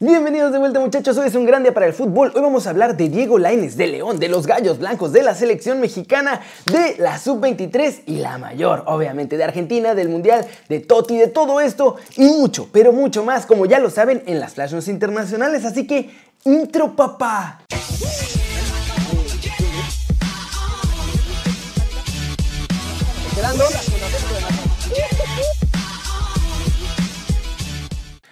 [0.00, 2.30] Bienvenidos de vuelta muchachos, hoy es un gran día para el fútbol.
[2.32, 5.34] Hoy vamos a hablar de Diego Laines, de León, de los Gallos Blancos, de la
[5.34, 11.16] selección mexicana, de la Sub-23 y la mayor, obviamente, de Argentina, del Mundial, de Toti,
[11.16, 14.72] de todo esto y mucho, pero mucho más, como ya lo saben, en las Flash
[14.72, 15.64] News internacionales.
[15.64, 16.10] Así que,
[16.44, 17.62] intro papá.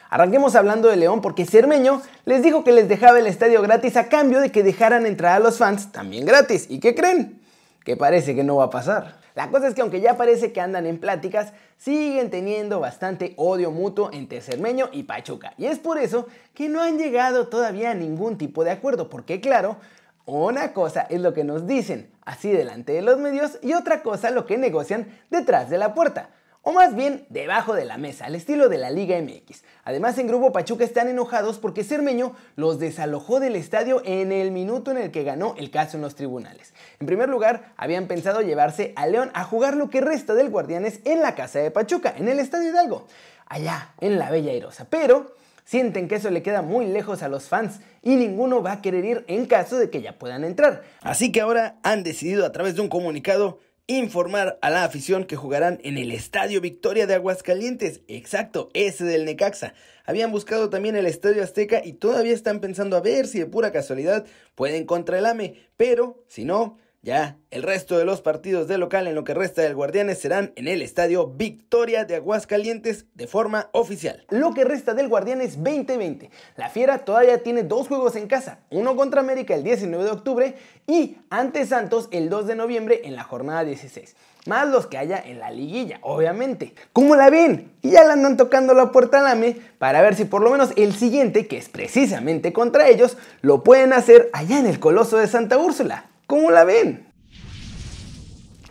[0.08, 4.08] Arranquemos hablando de León porque Cermeño les dijo que les dejaba el estadio gratis a
[4.08, 6.66] cambio de que dejaran entrar a los fans también gratis.
[6.68, 7.40] ¿Y qué creen?
[7.84, 9.18] Que parece que no va a pasar.
[9.34, 13.70] La cosa es que aunque ya parece que andan en pláticas, siguen teniendo bastante odio
[13.70, 15.52] mutuo entre Cermeño y Pachuca.
[15.58, 19.40] Y es por eso que no han llegado todavía a ningún tipo de acuerdo, porque
[19.40, 19.76] claro,
[20.24, 24.30] una cosa es lo que nos dicen así delante de los medios y otra cosa
[24.30, 26.30] lo que negocian detrás de la puerta
[26.68, 29.62] o más bien debajo de la mesa, al estilo de la Liga MX.
[29.84, 34.90] Además, en Grupo Pachuca están enojados porque Cermeño los desalojó del estadio en el minuto
[34.90, 36.74] en el que ganó el caso en los tribunales.
[36.98, 40.98] En primer lugar, habían pensado llevarse a León a jugar lo que resta del Guardianes
[41.04, 43.06] en la casa de Pachuca, en el Estadio Hidalgo,
[43.46, 44.88] allá en la Bella Airosa.
[44.90, 48.82] Pero sienten que eso le queda muy lejos a los fans y ninguno va a
[48.82, 50.82] querer ir en caso de que ya puedan entrar.
[51.02, 55.36] Así que ahora han decidido a través de un comunicado informar a la afición que
[55.36, 59.74] jugarán en el Estadio Victoria de Aguascalientes, exacto, ese del Necaxa.
[60.04, 63.70] Habían buscado también el Estadio Azteca y todavía están pensando a ver si de pura
[63.72, 68.78] casualidad pueden contra el AME, pero si no, ya, el resto de los partidos de
[68.78, 73.28] local en lo que resta del Guardianes serán en el estadio Victoria de Aguascalientes de
[73.28, 74.26] forma oficial.
[74.28, 76.30] Lo que resta del Guardianes 2020.
[76.56, 80.56] La Fiera todavía tiene dos juegos en casa, uno contra América el 19 de octubre
[80.88, 85.18] y ante Santos el 2 de noviembre en la jornada 16 más los que haya
[85.18, 86.72] en la liguilla, obviamente.
[86.92, 87.72] ¿Cómo la ven?
[87.82, 90.70] Y ya la andan tocando la puerta al AME para ver si por lo menos
[90.76, 95.26] el siguiente, que es precisamente contra ellos, lo pueden hacer allá en el Coloso de
[95.26, 96.10] Santa Úrsula.
[96.26, 97.06] ¿Cómo la ven?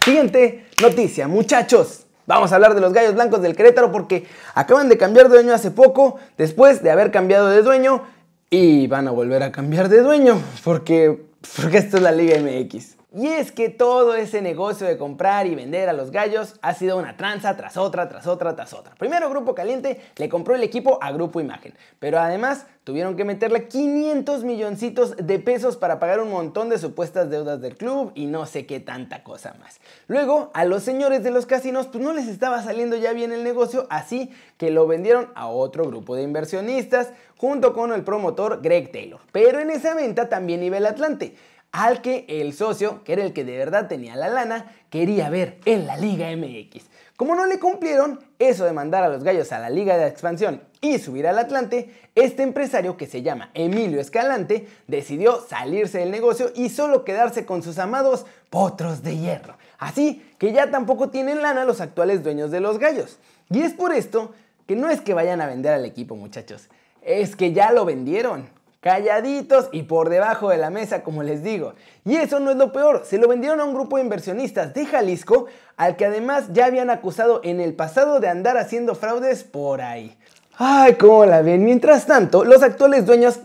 [0.04, 2.06] Siguiente noticia, muchachos.
[2.28, 4.26] Vamos a hablar de los gallos blancos del Querétaro porque
[4.56, 8.04] acaban de cambiar de dueño hace poco, después de haber cambiado de dueño,
[8.50, 12.98] y van a volver a cambiar de dueño porque, porque esto es la Liga MX.
[13.18, 16.98] Y es que todo ese negocio de comprar y vender a los gallos ha sido
[16.98, 18.94] una tranza tras otra, tras otra, tras otra.
[18.96, 23.70] Primero Grupo Caliente le compró el equipo a Grupo Imagen, pero además tuvieron que meterle
[23.70, 28.46] 500 milloncitos de pesos para pagar un montón de supuestas deudas del club y no
[28.46, 29.80] sé qué tanta cosa más.
[30.08, 33.46] Luego a los señores de los casinos pues no les estaba saliendo ya bien el
[33.46, 38.92] negocio, así que lo vendieron a otro grupo de inversionistas junto con el promotor Greg
[38.92, 39.22] Taylor.
[39.32, 41.36] Pero en esa venta también iba el Atlante
[41.76, 45.60] al que el socio, que era el que de verdad tenía la lana, quería ver
[45.66, 46.86] en la Liga MX.
[47.18, 50.62] Como no le cumplieron eso de mandar a los gallos a la Liga de Expansión
[50.80, 56.50] y subir al Atlante, este empresario que se llama Emilio Escalante decidió salirse del negocio
[56.56, 59.58] y solo quedarse con sus amados potros de hierro.
[59.78, 63.20] Así que ya tampoco tienen lana los actuales dueños de los gallos.
[63.50, 64.34] Y es por esto
[64.66, 66.70] que no es que vayan a vender al equipo muchachos,
[67.02, 68.48] es que ya lo vendieron
[68.86, 71.74] calladitos y por debajo de la mesa, como les digo.
[72.06, 74.86] Y eso no es lo peor, se lo vendieron a un grupo de inversionistas de
[74.86, 79.82] Jalisco, al que además ya habían acusado en el pasado de andar haciendo fraudes por
[79.82, 80.16] ahí.
[80.56, 81.66] Ay, cómo la ven.
[81.66, 83.40] Mientras tanto, los actuales dueños,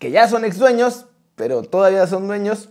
[0.00, 1.06] que ya son ex dueños,
[1.36, 2.70] pero todavía son dueños,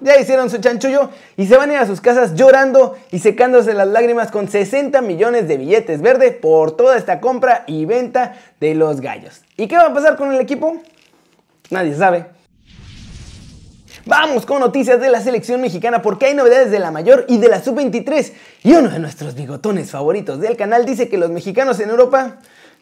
[0.00, 3.74] ya hicieron su chanchullo y se van a ir a sus casas llorando y secándose
[3.74, 8.74] las lágrimas con 60 millones de billetes verde por toda esta compra y venta de
[8.74, 9.42] los gallos.
[9.58, 10.80] ¿Y qué va a pasar con el equipo?
[11.70, 12.26] Nadie sabe.
[14.06, 17.48] Vamos con noticias de la selección mexicana porque hay novedades de la mayor y de
[17.48, 18.32] la sub-23.
[18.62, 22.36] Y uno de nuestros bigotones favoritos del canal dice que los mexicanos en Europa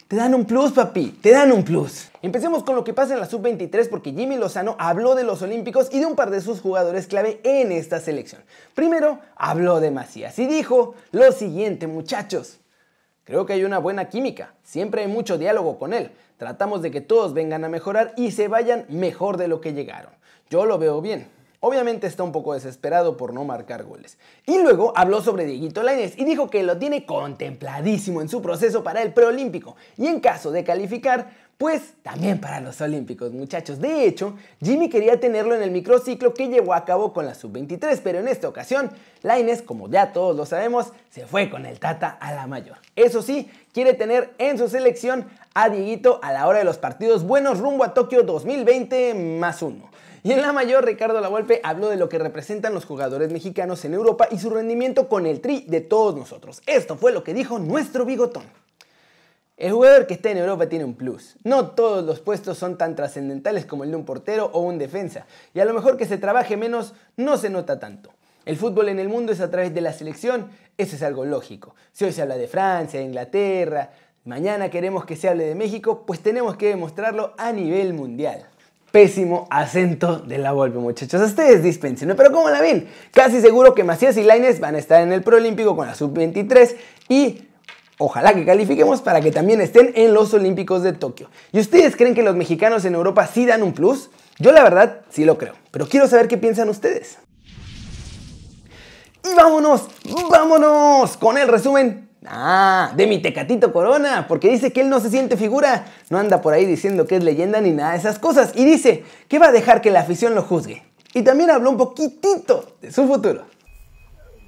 [0.09, 2.11] te dan un plus, papi, te dan un plus.
[2.23, 5.89] Empecemos con lo que pasa en la sub-23 porque Jimmy Lozano habló de los Olímpicos
[5.93, 8.43] y de un par de sus jugadores clave en esta selección.
[8.75, 12.59] Primero, habló de Macías y dijo lo siguiente, muchachos.
[13.33, 16.11] Creo que hay una buena química, siempre hay mucho diálogo con él.
[16.37, 20.13] Tratamos de que todos vengan a mejorar y se vayan mejor de lo que llegaron.
[20.51, 21.29] Yo lo veo bien.
[21.61, 24.19] Obviamente está un poco desesperado por no marcar goles.
[24.45, 28.85] Y luego habló sobre Dieguito Lainez y dijo que lo tiene contempladísimo en su proceso
[28.85, 31.31] para el preolímpico y en caso de calificar,
[31.63, 33.79] pues también para los Olímpicos, muchachos.
[33.79, 38.01] De hecho, Jimmy quería tenerlo en el microciclo que llevó a cabo con la sub-23,
[38.03, 38.91] pero en esta ocasión,
[39.23, 42.79] Laines, como ya todos lo sabemos, se fue con el Tata a la mayor.
[42.97, 47.23] Eso sí, quiere tener en su selección a Dieguito a la hora de los partidos
[47.23, 49.89] buenos rumbo a Tokio 2020 más uno.
[50.25, 53.95] Y en la mayor, Ricardo Lavolpe habló de lo que representan los jugadores mexicanos en
[53.95, 56.61] Europa y su rendimiento con el tri de todos nosotros.
[56.67, 58.62] Esto fue lo que dijo nuestro bigotón.
[59.63, 61.37] El jugador que está en Europa tiene un plus.
[61.45, 65.25] No todos los puestos son tan trascendentales como el de un portero o un defensa,
[65.55, 68.11] y a lo mejor que se trabaje menos no se nota tanto.
[68.45, 71.77] El fútbol en el mundo es a través de la selección, eso es algo lógico.
[71.93, 73.93] Si hoy se habla de Francia, de Inglaterra,
[74.25, 78.45] mañana queremos que se hable de México, pues tenemos que demostrarlo a nivel mundial.
[78.91, 81.23] Pésimo acento de la Volpe, muchachos.
[81.23, 82.89] Ustedes dispensen, pero ¿cómo la ven?
[83.13, 86.75] Casi seguro que Macías y Laines van a estar en el Proolímpico con la Sub-23
[87.09, 87.45] y
[87.99, 91.29] ojalá que califiquemos para que también estén en los Olímpicos de Tokio.
[91.53, 94.11] ¿Y ustedes creen que los mexicanos en Europa sí dan un plus?
[94.39, 97.19] Yo la verdad sí lo creo, pero quiero saber qué piensan ustedes.
[99.25, 99.87] Y vámonos,
[100.31, 102.09] vámonos con el resumen.
[102.25, 106.41] Ah, de mi Tecatito Corona, porque dice que él no se siente figura, no anda
[106.41, 109.49] por ahí diciendo que es leyenda ni nada de esas cosas, y dice que va
[109.49, 110.85] a dejar que la afición lo juzgue.
[111.15, 113.45] Y también habló un poquitito de su futuro.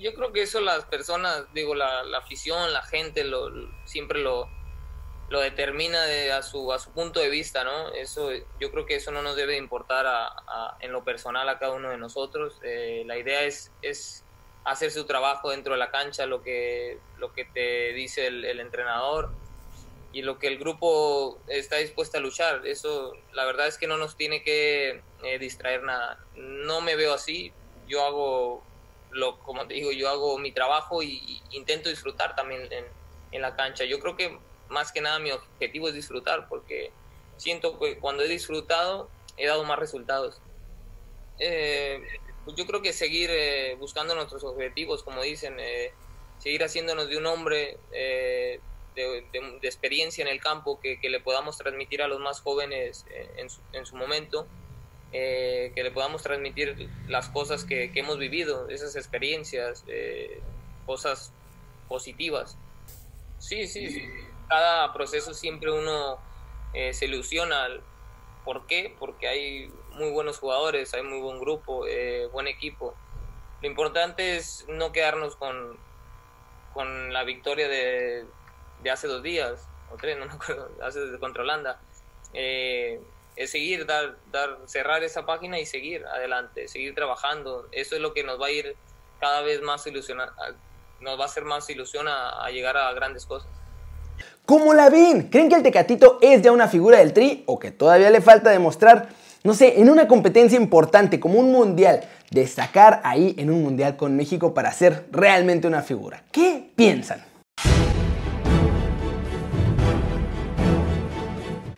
[0.05, 3.51] Yo creo que eso las personas, digo, la, afición, la gente, lo,
[3.87, 4.51] siempre lo,
[5.31, 6.05] lo determina
[6.37, 7.89] a, su, a su punto de vista, ¿no?
[7.95, 8.31] Eso,
[8.61, 10.05] yo creo que eso no nos debe importar
[10.81, 12.61] en lo personal a cada uno de nosotros.
[12.63, 14.27] Eh, la idea es, es
[14.65, 19.31] hacer su trabajo dentro de la cancha, lo que, lo que te dice el, entrenador
[20.13, 22.67] y lo que el grupo está dispuesto a luchar.
[22.67, 26.19] Eso, la verdad es que no nos tiene que eh, distraer nada.
[26.35, 27.55] No me veo así.
[27.89, 28.65] Yo hago,
[29.15, 33.85] lo, como te digo, yo hago mi trabajo y, intento disfrutar también en, la cancha.
[33.85, 34.39] Yo creo que
[34.69, 36.93] más que nada mi objetivo es disfrutar porque
[37.37, 40.41] siento que cuando he disfrutado he dado más resultados.
[41.41, 42.01] Eh,
[42.45, 45.93] pues yo creo que seguir eh, buscando nuestros objetivos, como dicen, eh,
[46.39, 48.61] seguir haciéndonos de un hombre eh,
[48.95, 49.25] de,
[49.63, 53.07] experiencia en el campo que, le podamos transmitir a los más jóvenes
[53.37, 54.47] en, su, momento,
[55.15, 59.85] que le podamos transmitir las cosas que, hemos vivido, esas experiencias,
[60.87, 61.33] cosas
[61.89, 62.59] positivas.
[63.39, 64.09] Sí, sí, sí,
[64.49, 66.19] cada proceso siempre uno
[66.73, 67.69] se ilusiona
[68.45, 68.95] ¿Por qué?
[68.99, 72.95] Porque hay muy buenos jugadores, hay muy buen grupo, eh, buen equipo.
[73.63, 75.79] Lo importante es no quedarnos con,
[76.75, 78.27] con la victoria de,
[78.83, 81.81] de hace dos días, o tres, no me acuerdo, hace contra Holanda.
[82.35, 83.01] Eh,
[83.37, 87.69] es seguir, dar, dar, cerrar esa página y seguir adelante, seguir trabajando.
[87.73, 88.77] Eso es lo que nos va a ir
[89.21, 90.33] cada vez más ilusionar,
[91.01, 93.49] nos va a hacer más ilusión a llegar a grandes cosas.
[94.47, 95.31] ¿Cómo la ven?
[95.31, 98.51] ¿Creen que el Tecatito es ya una figura del Tri o que todavía le falta
[98.51, 99.09] demostrar,
[99.43, 104.15] no sé, en una competencia importante como un mundial, destacar ahí en un mundial con
[104.17, 106.25] México para ser realmente una figura?
[106.31, 107.25] ¿Qué piensan?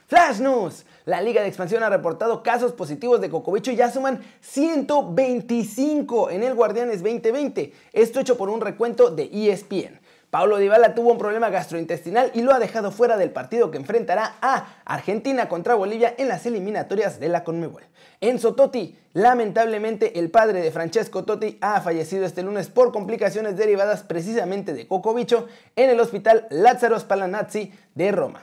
[0.08, 0.84] Flash News.
[1.06, 6.42] La Liga de Expansión ha reportado casos positivos de cocobicho y ya suman 125 en
[6.42, 7.72] el Guardianes 2020.
[7.92, 10.00] Esto hecho por un recuento de ESPN.
[10.30, 14.34] Paulo Dybala tuvo un problema gastrointestinal y lo ha dejado fuera del partido que enfrentará
[14.42, 17.84] a Argentina contra Bolivia en las eliminatorias de la Conmebol.
[18.20, 24.02] Enzo Totti, lamentablemente el padre de Francesco Totti ha fallecido este lunes por complicaciones derivadas
[24.02, 28.42] precisamente de cocobicho en el hospital Lázaro Spallanzani de Roma.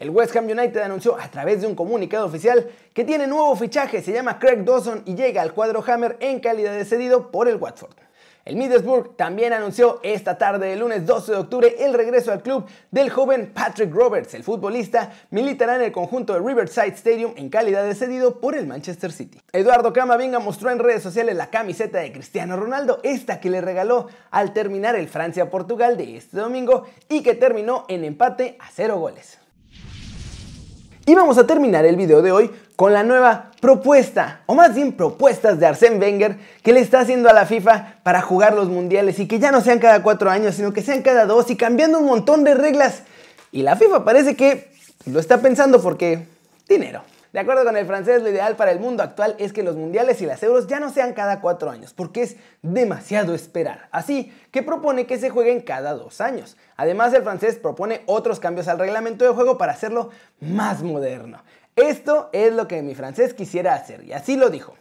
[0.00, 4.00] El West Ham United anunció a través de un comunicado oficial que tiene nuevo fichaje,
[4.00, 7.56] se llama Craig Dawson y llega al cuadro Hammer en calidad de cedido por el
[7.56, 7.92] Watford.
[8.46, 12.64] El Middlesbrough también anunció esta tarde del lunes 12 de octubre el regreso al club
[12.90, 14.32] del joven Patrick Roberts.
[14.32, 18.66] El futbolista militará en el conjunto de Riverside Stadium en calidad de cedido por el
[18.66, 19.38] Manchester City.
[19.52, 24.06] Eduardo Camavinga mostró en redes sociales la camiseta de Cristiano Ronaldo, esta que le regaló
[24.30, 29.39] al terminar el Francia-Portugal de este domingo y que terminó en empate a cero goles.
[31.06, 34.92] Y vamos a terminar el video de hoy con la nueva propuesta, o más bien
[34.92, 39.18] propuestas de Arsène Wenger que le está haciendo a la FIFA para jugar los mundiales
[39.18, 41.98] y que ya no sean cada cuatro años, sino que sean cada dos y cambiando
[41.98, 43.02] un montón de reglas.
[43.52, 44.70] Y la FIFA parece que
[45.06, 46.26] lo está pensando porque
[46.68, 47.02] dinero.
[47.32, 50.20] De acuerdo con el francés, lo ideal para el mundo actual es que los mundiales
[50.20, 53.88] y las euros ya no sean cada cuatro años, porque es demasiado esperar.
[53.92, 56.56] Así que propone que se jueguen cada dos años.
[56.76, 60.10] Además, el francés propone otros cambios al reglamento de juego para hacerlo
[60.40, 61.44] más moderno.
[61.76, 64.74] Esto es lo que mi francés quisiera hacer, y así lo dijo.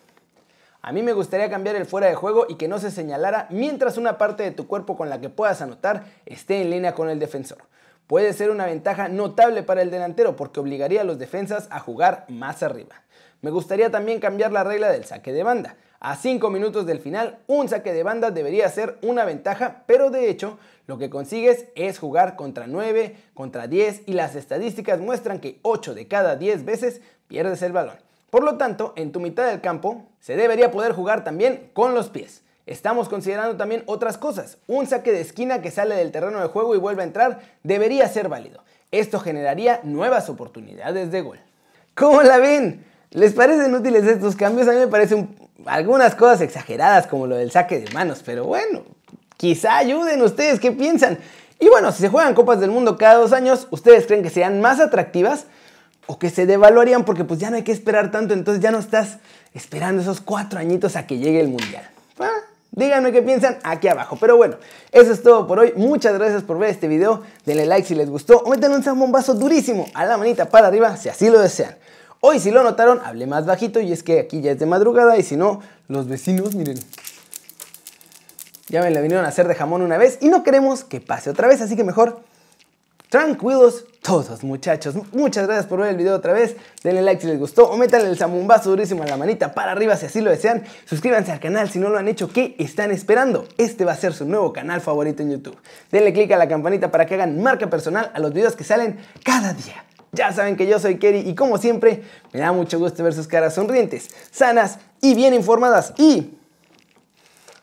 [0.81, 3.97] A mí me gustaría cambiar el fuera de juego y que no se señalara mientras
[3.97, 7.19] una parte de tu cuerpo con la que puedas anotar esté en línea con el
[7.19, 7.68] defensor
[8.09, 12.25] puede ser una ventaja notable para el delantero porque obligaría a los defensas a jugar
[12.27, 13.03] más arriba.
[13.41, 15.75] Me gustaría también cambiar la regla del saque de banda.
[15.99, 20.27] A 5 minutos del final, un saque de banda debería ser una ventaja, pero de
[20.27, 25.59] hecho, lo que consigues es jugar contra 9, contra 10 y las estadísticas muestran que
[25.61, 27.97] 8 de cada 10 veces pierdes el balón.
[28.31, 32.09] Por lo tanto, en tu mitad del campo se debería poder jugar también con los
[32.09, 32.41] pies.
[32.69, 34.59] Estamos considerando también otras cosas.
[34.67, 38.07] Un saque de esquina que sale del terreno de juego y vuelve a entrar debería
[38.07, 38.63] ser válido.
[38.91, 41.39] Esto generaría nuevas oportunidades de gol.
[41.95, 42.85] ¿Cómo la ven?
[43.09, 44.67] ¿Les parecen útiles estos cambios?
[44.67, 45.35] A mí me parecen
[45.65, 48.83] algunas cosas exageradas como lo del saque de manos, pero bueno,
[49.35, 51.17] quizá ayuden ustedes, ¿qué piensan?
[51.59, 54.61] Y bueno, si se juegan Copas del Mundo cada dos años, ¿ustedes creen que sean
[54.61, 55.47] más atractivas?
[56.05, 58.77] ¿O que se devaluarían porque pues ya no hay que esperar tanto, entonces ya no
[58.77, 59.17] estás
[59.55, 61.89] esperando esos cuatro añitos a que llegue el Mundial?
[62.19, 62.29] Ah,
[62.79, 64.17] díganme qué piensan aquí abajo.
[64.19, 64.57] Pero bueno,
[64.91, 65.73] eso es todo por hoy.
[65.75, 67.21] Muchas gracias por ver este video.
[67.45, 70.97] Denle like si les gustó o métanle un zambombazo durísimo a la manita para arriba
[70.97, 71.75] si así lo desean.
[72.21, 75.17] Hoy si lo notaron, hablé más bajito y es que aquí ya es de madrugada
[75.17, 76.77] y si no, los vecinos, miren,
[78.67, 81.29] ya me la vinieron a hacer de jamón una vez y no queremos que pase
[81.29, 82.19] otra vez, así que mejor
[83.09, 84.95] tranquilos todos muchachos.
[85.11, 86.55] Muchas gracias por ver el video otra vez.
[86.83, 89.95] Denle like si les gustó o métanle el zambumbazo durísimo a la manita para arriba
[89.95, 90.63] si así lo desean.
[90.85, 92.31] Suscríbanse al canal si no lo han hecho.
[92.31, 93.47] ¿Qué están esperando?
[93.57, 95.57] Este va a ser su nuevo canal favorito en YouTube.
[95.91, 98.97] Denle click a la campanita para que hagan marca personal a los videos que salen
[99.23, 99.85] cada día.
[100.11, 102.03] Ya saben que yo soy Kerry y como siempre
[102.33, 105.93] me da mucho gusto ver sus caras sonrientes, sanas y bien informadas.
[105.97, 106.35] Y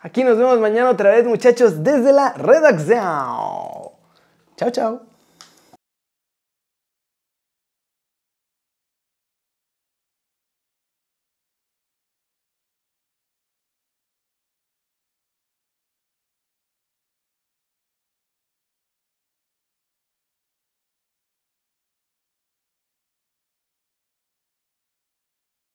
[0.07, 2.97] Aquí nos vemos mañana otra vez, muchachos, desde la redacción.
[4.57, 5.16] Chao, chao.